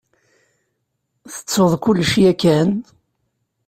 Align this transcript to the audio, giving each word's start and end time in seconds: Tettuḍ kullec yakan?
Tettuḍ 1.33 1.71
kullec 1.83 2.13
yakan? 2.23 2.69